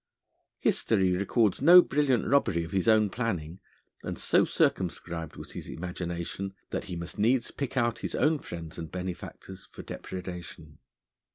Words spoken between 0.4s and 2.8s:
History records no brilliant robbery of